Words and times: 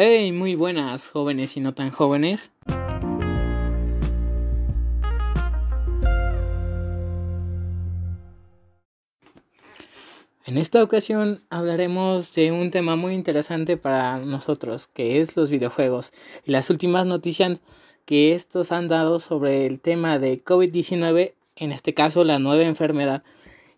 Hey, 0.00 0.30
muy 0.30 0.54
buenas, 0.54 1.08
jóvenes 1.08 1.56
y 1.56 1.60
no 1.60 1.74
tan 1.74 1.90
jóvenes. 1.90 2.52
En 10.46 10.56
esta 10.56 10.84
ocasión 10.84 11.42
hablaremos 11.50 12.32
de 12.34 12.52
un 12.52 12.70
tema 12.70 12.94
muy 12.94 13.12
interesante 13.12 13.76
para 13.76 14.18
nosotros, 14.18 14.86
que 14.86 15.20
es 15.20 15.36
los 15.36 15.50
videojuegos 15.50 16.12
y 16.44 16.52
las 16.52 16.70
últimas 16.70 17.04
noticias 17.04 17.60
que 18.04 18.36
estos 18.36 18.70
han 18.70 18.86
dado 18.86 19.18
sobre 19.18 19.66
el 19.66 19.80
tema 19.80 20.20
de 20.20 20.44
COVID-19, 20.44 21.34
en 21.56 21.72
este 21.72 21.92
caso 21.92 22.22
la 22.22 22.38
nueva 22.38 22.62
enfermedad. 22.62 23.24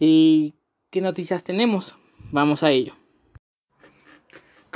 ¿Y 0.00 0.54
qué 0.88 1.02
noticias 1.02 1.44
tenemos? 1.44 1.94
Vamos 2.32 2.62
a 2.62 2.70
ello. 2.70 2.94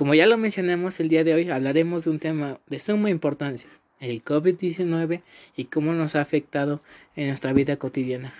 Como 0.00 0.14
ya 0.14 0.24
lo 0.24 0.38
mencionamos 0.38 0.98
el 0.98 1.10
día 1.10 1.24
de 1.24 1.34
hoy, 1.34 1.50
hablaremos 1.50 2.04
de 2.04 2.10
un 2.10 2.18
tema 2.18 2.58
de 2.68 2.78
suma 2.78 3.10
importancia, 3.10 3.68
el 3.98 4.24
COVID-19 4.24 5.20
y 5.56 5.64
cómo 5.66 5.92
nos 5.92 6.16
ha 6.16 6.22
afectado 6.22 6.80
en 7.16 7.26
nuestra 7.26 7.52
vida 7.52 7.76
cotidiana. 7.76 8.32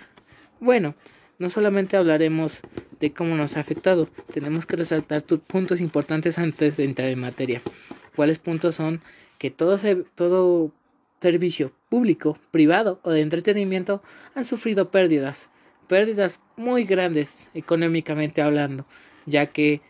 Bueno, 0.59 0.95
no 1.37 1.51
solamente 1.51 1.97
hablaremos 1.97 2.61
de 2.99 3.13
cómo 3.13 3.35
nos 3.35 3.57
ha 3.57 3.59
afectado, 3.59 4.09
tenemos 4.33 4.65
que 4.65 4.75
resaltar 4.75 5.23
puntos 5.23 5.81
importantes 5.81 6.39
antes 6.39 6.77
de 6.77 6.85
entrar 6.85 7.09
en 7.09 7.19
materia. 7.19 7.61
¿Cuáles 8.15 8.39
puntos 8.39 8.77
son? 8.77 8.99
Que 9.37 9.51
todo, 9.51 9.77
todo 10.15 10.71
servicio 11.19 11.73
público, 11.89 12.39
privado 12.49 12.99
o 13.03 13.11
de 13.11 13.21
entretenimiento 13.21 14.01
han 14.33 14.45
sufrido 14.45 14.89
pérdidas, 14.89 15.47
pérdidas 15.87 16.39
muy 16.57 16.85
grandes 16.85 17.51
económicamente 17.53 18.41
hablando, 18.41 18.87
ya 19.27 19.45
que 19.45 19.81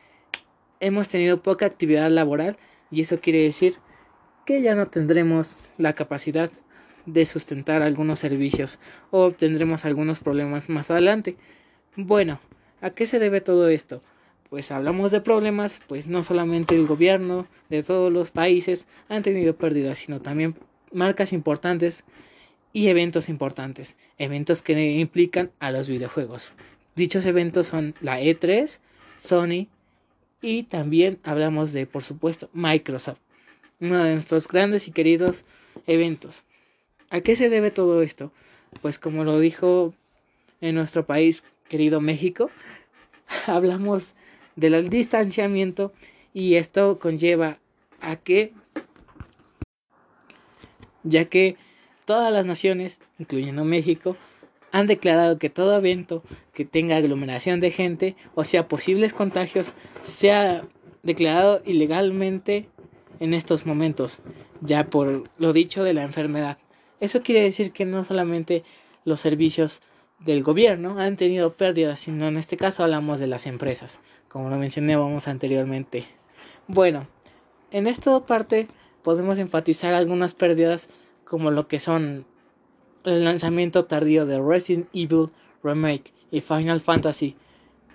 hemos 0.82 1.08
tenido 1.08 1.42
poca 1.42 1.66
actividad 1.66 2.12
laboral 2.12 2.58
y 2.92 3.02
eso 3.02 3.22
quiere 3.22 3.42
decir 3.42 3.76
que 4.46 4.62
ya 4.62 4.76
no 4.76 4.88
tendremos 4.88 5.56
la 5.78 5.94
capacidad 5.94 6.52
de 7.06 7.26
sustentar 7.26 7.82
algunos 7.82 8.20
servicios 8.20 8.80
o 9.09 9.32
tendremos 9.32 9.86
algunos 9.86 10.20
problemas 10.20 10.70
más 10.70 10.92
adelante. 10.92 11.38
Bueno, 11.96 12.42
¿a 12.82 12.90
qué 12.90 13.06
se 13.06 13.20
debe 13.20 13.40
todo 13.42 13.70
esto? 13.70 14.02
Pues 14.50 14.72
hablamos 14.72 15.12
de 15.12 15.22
problemas, 15.22 15.82
pues 15.88 16.08
no 16.08 16.24
solamente 16.24 16.76
el 16.76 16.86
gobierno 16.86 17.48
de 17.70 17.84
todos 17.84 18.12
los 18.12 18.32
países 18.32 18.88
han 19.08 19.24
tenido 19.24 19.56
pérdidas, 19.56 20.00
sino 20.00 20.20
también 20.22 20.56
marcas 20.92 21.32
importantes 21.32 22.04
y 22.74 22.88
eventos 22.88 23.30
importantes, 23.30 23.98
eventos 24.18 24.62
que 24.62 24.92
implican 24.94 25.52
a 25.59 25.72
los 25.72 25.88
videojuegos. 25.88 26.54
Dichos 26.96 27.26
eventos 27.26 27.68
son 27.68 27.96
la 28.02 28.20
E3, 28.20 28.80
Sony, 29.18 29.68
y 30.42 30.64
también 30.64 31.20
hablamos 31.23 31.72
de, 31.73 31.86
por 31.86 32.03
supuesto, 32.03 32.50
Microsoft, 32.53 33.20
uno 33.80 34.03
de 34.03 34.14
nuestros 34.14 34.47
grandes 34.47 34.88
y 34.88 34.92
queridos 34.92 35.45
eventos. 35.88 36.44
¿A 37.09 37.22
qué 37.22 37.36
se 37.36 37.50
debe 37.50 37.72
todo 37.72 38.02
esto? 38.02 38.31
Pues 38.81 38.97
como 39.00 39.23
lo 39.23 39.39
dijo 39.39 39.94
en 40.62 40.75
nuestro 40.75 41.06
país 41.06 41.44
querido 41.69 42.02
México, 42.02 42.50
hablamos 43.45 44.14
del 44.56 44.89
distanciamiento 44.89 45.94
y 46.34 46.56
esto 46.56 46.97
conlleva 47.00 47.59
a 48.00 48.16
que, 48.16 48.53
ya 51.03 51.25
que 51.25 51.58
todas 52.06 52.31
las 52.31 52.45
naciones, 52.45 53.00
incluyendo 53.19 53.64
México, 53.64 54.17
han 54.72 54.88
declarado 54.88 55.38
que 55.38 55.50
todo 55.50 55.78
evento 55.78 56.24
que 56.54 56.66
tenga 56.66 56.96
aglomeración 56.96 57.60
de 57.60 57.72
gente, 57.72 58.16
o 58.36 58.44
sea, 58.44 58.68
posibles 58.68 59.14
contagios, 59.14 59.74
sea 60.04 60.64
declarado 61.04 61.62
ilegalmente 61.66 62.70
en 63.20 63.34
estos 63.34 63.66
momentos, 63.66 64.22
ya 64.62 64.90
por 64.90 65.30
lo 65.38 65.54
dicho 65.54 65.84
de 65.84 65.94
la 65.94 66.04
enfermedad. 66.04 66.58
Eso 67.00 67.22
quiere 67.22 67.42
decir 67.42 67.72
que 67.72 67.86
no 67.86 68.04
solamente 68.04 68.64
los 69.06 69.20
servicios 69.20 69.81
del 70.20 70.44
gobierno 70.44 71.00
han 71.00 71.18
tenido 71.18 71.54
pérdidas, 71.54 72.00
sino 72.00 72.28
en 72.28 72.38
este 72.38 72.58
caso 72.58 72.84
hablamos 72.84 73.20
de 73.20 73.28
las 73.28 73.48
empresas, 73.48 74.00
como 74.28 74.50
lo 74.50 74.58
mencionábamos 74.58 75.28
anteriormente. 75.28 76.06
Bueno, 76.68 77.08
en 77.72 77.88
esta 77.88 78.20
parte 78.26 78.68
podemos 79.02 79.40
enfatizar 79.40 79.94
algunas 79.94 80.34
pérdidas 80.34 80.90
como 81.26 81.50
lo 81.50 81.68
que 81.68 81.80
son 81.80 82.26
el 83.03 83.23
lanzamiento 83.23 83.85
tardío 83.85 84.25
de 84.25 84.39
Resident 84.39 84.88
Evil 84.94 85.29
Remake 85.63 86.13
y 86.31 86.41
Final 86.41 86.79
Fantasy. 86.79 87.35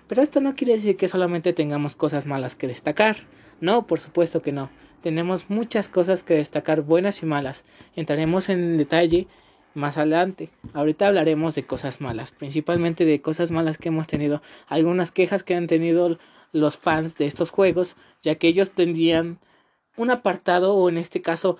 Pero 0.07 0.21
esto 0.21 0.39
no 0.39 0.55
quiere 0.55 0.73
decir 0.73 0.95
que 0.95 1.07
solamente 1.07 1.53
tengamos 1.53 1.95
cosas 1.95 2.25
malas 2.25 2.55
que 2.55 2.67
destacar. 2.67 3.17
No, 3.59 3.87
por 3.87 3.99
supuesto 3.99 4.41
que 4.41 4.51
no. 4.51 4.69
Tenemos 5.01 5.49
muchas 5.49 5.89
cosas 5.89 6.23
que 6.23 6.35
destacar, 6.35 6.81
buenas 6.81 7.21
y 7.23 7.25
malas. 7.25 7.65
Entraremos 7.95 8.49
en 8.49 8.77
detalle 8.77 9.27
más 9.73 9.97
adelante. 9.97 10.49
Ahorita 10.73 11.07
hablaremos 11.07 11.55
de 11.55 11.63
cosas 11.63 12.01
malas, 12.01 12.31
principalmente 12.31 13.05
de 13.05 13.21
cosas 13.21 13.51
malas 13.51 13.77
que 13.77 13.89
hemos 13.89 14.07
tenido, 14.07 14.41
algunas 14.67 15.11
quejas 15.11 15.43
que 15.43 15.55
han 15.55 15.67
tenido 15.67 16.17
los 16.51 16.77
fans 16.77 17.15
de 17.15 17.27
estos 17.27 17.51
juegos, 17.51 17.95
ya 18.23 18.35
que 18.35 18.47
ellos 18.47 18.71
tendrían 18.71 19.39
un 19.95 20.09
apartado 20.09 20.75
o 20.75 20.89
en 20.89 20.97
este 20.97 21.21
caso 21.21 21.57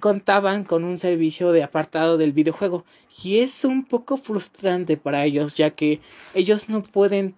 contaban 0.00 0.64
con 0.64 0.84
un 0.84 0.98
servicio 0.98 1.52
de 1.52 1.62
apartado 1.62 2.18
del 2.18 2.32
videojuego 2.32 2.84
y 3.22 3.38
es 3.38 3.64
un 3.64 3.84
poco 3.84 4.16
frustrante 4.16 4.96
para 4.96 5.24
ellos 5.24 5.54
ya 5.54 5.70
que 5.70 6.00
ellos 6.34 6.68
no 6.68 6.82
pueden 6.82 7.34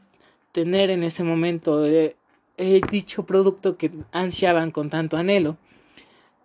tener 0.52 0.90
en 0.90 1.02
ese 1.02 1.24
momento 1.24 1.84
eh, 1.86 2.16
el 2.56 2.80
dicho 2.82 3.24
producto 3.24 3.76
que 3.76 3.90
ansiaban 4.12 4.70
con 4.70 4.90
tanto 4.90 5.16
anhelo. 5.16 5.56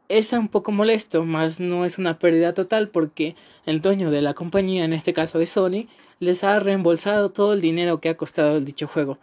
Es 0.09 0.31
un 0.31 0.47
poco 0.47 0.72
molesto, 0.72 1.25
mas 1.25 1.59
no 1.59 1.83
es 1.83 1.97
una 1.97 2.17
pérdida 2.17 2.53
total 2.53 2.89
porque 2.89 3.35
el 3.66 3.81
dueño 3.81 4.09
de 4.09 4.22
la 4.22 4.34
compañía, 4.34 4.85
en 4.85 4.94
este 4.94 5.13
caso 5.13 5.39
es 5.41 5.49
Sony, 5.49 5.88
les 6.19 6.45
ha 6.45 6.59
reembolsado 6.59 7.31
todo 7.31 7.53
el 7.53 7.61
dinero 7.61 7.99
que 7.99 8.09
ha 8.09 8.17
costado 8.17 8.57
el 8.57 8.66
dicho 8.66 8.88
juego. 8.88 9.19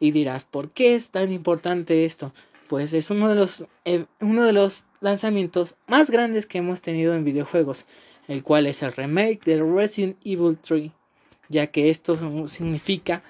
Y 0.00 0.10
dirás, 0.10 0.44
¿por 0.44 0.70
qué 0.70 0.96
es 0.96 1.10
tan 1.10 1.32
importante 1.32 2.04
esto? 2.04 2.32
Pues 2.68 2.92
es 2.94 3.10
uno 3.10 3.28
de 3.28 3.36
los, 3.36 3.64
eh, 3.84 4.06
uno 4.20 4.42
de 4.42 4.52
los 4.52 4.84
lanzamientos 5.04 5.76
más 5.86 6.10
grandes 6.10 6.46
que 6.46 6.58
hemos 6.58 6.80
tenido 6.80 7.14
en 7.14 7.24
videojuegos, 7.24 7.84
el 8.26 8.42
cual 8.42 8.66
es 8.66 8.82
el 8.82 8.92
remake 8.92 9.44
de 9.44 9.62
Resident 9.62 10.16
Evil 10.24 10.58
3, 10.60 10.90
ya 11.48 11.68
que 11.68 11.90
esto 11.90 12.16
significa 12.48 13.22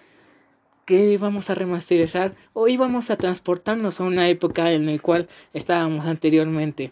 que 0.85 1.11
íbamos 1.11 1.51
a 1.51 1.55
remasterizar 1.55 2.35
o 2.53 2.69
íbamos 2.69 3.11
a 3.11 3.17
transportarnos 3.17 4.01
a 4.01 4.05
una 4.05 4.29
época 4.29 4.73
en 4.73 4.87
la 4.87 4.99
cual 4.99 5.29
estábamos 5.53 6.07
anteriormente. 6.07 6.91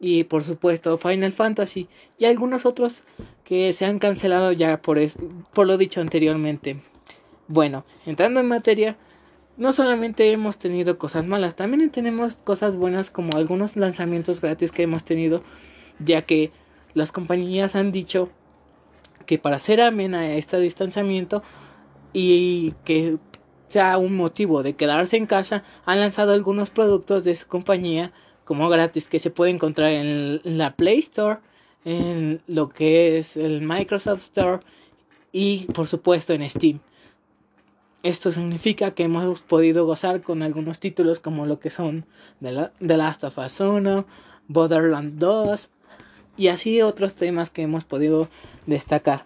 Y 0.00 0.24
por 0.24 0.42
supuesto 0.42 0.98
Final 0.98 1.32
Fantasy 1.32 1.88
y 2.18 2.24
algunos 2.24 2.66
otros 2.66 3.04
que 3.44 3.72
se 3.72 3.84
han 3.84 3.98
cancelado 3.98 4.50
ya 4.52 4.80
por, 4.80 4.98
por 5.52 5.66
lo 5.66 5.76
dicho 5.76 6.00
anteriormente. 6.00 6.80
Bueno, 7.48 7.84
entrando 8.06 8.40
en 8.40 8.48
materia, 8.48 8.96
no 9.56 9.72
solamente 9.72 10.32
hemos 10.32 10.58
tenido 10.58 10.98
cosas 10.98 11.26
malas, 11.26 11.54
también 11.54 11.90
tenemos 11.90 12.36
cosas 12.36 12.76
buenas 12.76 13.10
como 13.10 13.36
algunos 13.36 13.76
lanzamientos 13.76 14.40
gratis 14.40 14.72
que 14.72 14.82
hemos 14.82 15.04
tenido, 15.04 15.42
ya 15.98 16.22
que 16.22 16.52
las 16.94 17.12
compañías 17.12 17.76
han 17.76 17.92
dicho 17.92 18.30
que 19.26 19.38
para 19.38 19.56
hacer 19.56 19.80
amena 19.80 20.34
este 20.34 20.58
distanciamiento 20.58 21.42
y 22.12 22.74
que 22.84 23.18
sea 23.68 23.96
un 23.98 24.16
motivo 24.16 24.62
de 24.62 24.74
quedarse 24.74 25.16
en 25.16 25.26
casa, 25.26 25.64
han 25.86 26.00
lanzado 26.00 26.32
algunos 26.32 26.70
productos 26.70 27.24
de 27.24 27.34
su 27.34 27.46
compañía 27.46 28.12
como 28.44 28.68
gratis 28.68 29.08
que 29.08 29.18
se 29.18 29.30
puede 29.30 29.50
encontrar 29.50 29.92
en 29.92 30.40
la 30.44 30.76
Play 30.76 30.98
Store, 30.98 31.40
en 31.84 32.42
lo 32.46 32.68
que 32.68 33.18
es 33.18 33.36
el 33.36 33.62
Microsoft 33.62 34.22
Store 34.22 34.60
y 35.32 35.66
por 35.72 35.86
supuesto 35.86 36.32
en 36.32 36.48
Steam. 36.48 36.80
Esto 38.02 38.32
significa 38.32 38.92
que 38.92 39.04
hemos 39.04 39.42
podido 39.42 39.86
gozar 39.86 40.22
con 40.22 40.42
algunos 40.42 40.80
títulos 40.80 41.20
como 41.20 41.46
lo 41.46 41.60
que 41.60 41.70
son 41.70 42.04
The 42.40 42.96
Last 42.96 43.22
of 43.22 43.38
Us 43.38 43.60
1, 43.60 44.04
Borderlands 44.48 45.18
2 45.18 45.70
y 46.36 46.48
así 46.48 46.82
otros 46.82 47.14
temas 47.14 47.50
que 47.50 47.62
hemos 47.62 47.84
podido 47.84 48.28
destacar. 48.66 49.24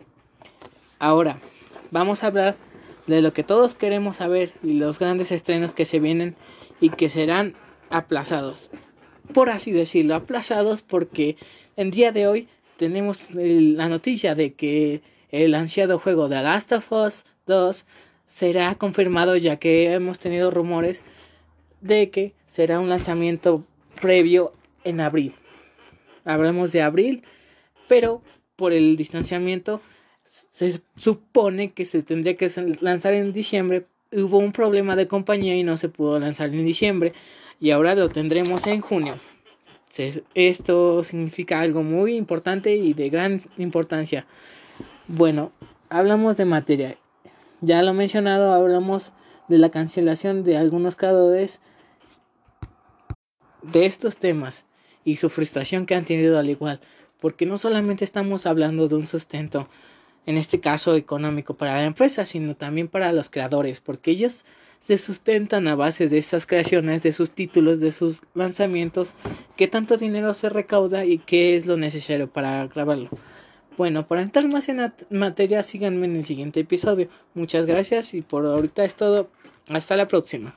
Ahora, 0.98 1.40
vamos 1.90 2.22
a 2.22 2.26
hablar 2.26 2.56
de 3.06 3.22
lo 3.22 3.32
que 3.32 3.44
todos 3.44 3.76
queremos 3.76 4.16
saber 4.16 4.52
y 4.62 4.74
los 4.74 4.98
grandes 4.98 5.32
estrenos 5.32 5.72
que 5.72 5.86
se 5.86 5.98
vienen 5.98 6.36
y 6.80 6.90
que 6.90 7.08
serán 7.08 7.54
aplazados. 7.88 8.68
Por 9.32 9.48
así 9.48 9.72
decirlo, 9.72 10.14
aplazados 10.14 10.82
porque 10.82 11.36
en 11.76 11.90
día 11.90 12.12
de 12.12 12.26
hoy 12.26 12.48
tenemos 12.76 13.22
la 13.30 13.88
noticia 13.88 14.34
de 14.34 14.52
que 14.52 15.00
el 15.30 15.54
ansiado 15.54 15.98
juego 15.98 16.28
The 16.28 16.42
Last 16.42 16.72
of 16.72 16.92
Us 16.92 17.24
2 17.46 17.86
será 18.26 18.74
confirmado 18.74 19.36
ya 19.36 19.56
que 19.56 19.92
hemos 19.92 20.18
tenido 20.18 20.50
rumores 20.50 21.04
de 21.80 22.10
que 22.10 22.34
será 22.44 22.80
un 22.80 22.88
lanzamiento 22.88 23.64
previo 24.00 24.52
en 24.84 25.00
abril. 25.00 25.34
Hablamos 26.24 26.72
de 26.72 26.82
abril, 26.82 27.22
pero 27.88 28.22
por 28.56 28.72
el 28.72 28.96
distanciamiento 28.96 29.80
se 30.24 30.80
supone 30.96 31.72
que 31.72 31.84
se 31.84 32.02
tendría 32.02 32.36
que 32.36 32.50
lanzar 32.80 33.14
en 33.14 33.32
diciembre. 33.32 33.86
Hubo 34.12 34.38
un 34.38 34.52
problema 34.52 34.96
de 34.96 35.06
compañía 35.06 35.56
y 35.56 35.62
no 35.62 35.76
se 35.76 35.88
pudo 35.88 36.18
lanzar 36.18 36.48
en 36.48 36.64
diciembre 36.64 37.12
y 37.60 37.70
ahora 37.70 37.94
lo 37.94 38.08
tendremos 38.08 38.66
en 38.66 38.80
junio. 38.80 39.14
Esto 40.34 41.04
significa 41.04 41.60
algo 41.60 41.82
muy 41.82 42.16
importante 42.16 42.74
y 42.76 42.92
de 42.92 43.08
gran 43.08 43.40
importancia. 43.56 44.26
Bueno, 45.08 45.52
hablamos 45.88 46.36
de 46.36 46.44
materia. 46.44 46.98
Ya 47.60 47.82
lo 47.82 47.94
mencionado, 47.94 48.52
hablamos 48.52 49.12
de 49.48 49.58
la 49.58 49.70
cancelación 49.70 50.44
de 50.44 50.56
algunos 50.56 50.96
creadores 50.96 51.60
de 53.62 53.86
estos 53.86 54.18
temas 54.18 54.64
y 55.04 55.16
su 55.16 55.30
frustración 55.30 55.86
que 55.86 55.94
han 55.94 56.04
tenido 56.04 56.38
al 56.38 56.50
igual, 56.50 56.80
porque 57.20 57.46
no 57.46 57.58
solamente 57.58 58.04
estamos 58.04 58.46
hablando 58.46 58.88
de 58.88 58.96
un 58.96 59.06
sustento, 59.06 59.68
en 60.26 60.36
este 60.36 60.60
caso 60.60 60.96
económico 60.96 61.54
para 61.54 61.76
la 61.76 61.84
empresa, 61.84 62.26
sino 62.26 62.56
también 62.56 62.88
para 62.88 63.12
los 63.12 63.30
creadores, 63.30 63.80
porque 63.80 64.10
ellos 64.10 64.44
se 64.78 64.98
sustentan 64.98 65.68
a 65.68 65.76
base 65.76 66.08
de 66.08 66.18
estas 66.18 66.46
creaciones, 66.46 67.02
de 67.02 67.12
sus 67.12 67.30
títulos, 67.30 67.80
de 67.80 67.92
sus 67.92 68.22
lanzamientos, 68.34 69.14
qué 69.56 69.68
tanto 69.68 69.96
dinero 69.96 70.34
se 70.34 70.48
recauda 70.48 71.04
y 71.04 71.18
qué 71.18 71.56
es 71.56 71.66
lo 71.66 71.76
necesario 71.76 72.28
para 72.28 72.66
grabarlo. 72.66 73.08
Bueno, 73.76 74.06
para 74.06 74.22
entrar 74.22 74.48
más 74.48 74.68
en 74.68 74.92
materia, 75.10 75.62
síganme 75.62 76.06
en 76.06 76.16
el 76.16 76.24
siguiente 76.24 76.60
episodio. 76.60 77.08
Muchas 77.34 77.66
gracias 77.66 78.14
y 78.14 78.22
por 78.22 78.46
ahorita 78.46 78.84
es 78.84 78.94
todo. 78.94 79.28
Hasta 79.68 79.96
la 79.96 80.08
próxima. 80.08 80.56